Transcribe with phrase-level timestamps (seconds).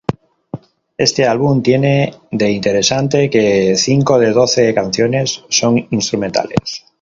[0.97, 6.87] Este álbum tiene de interesante que cinco de doce canciones son instrumentales.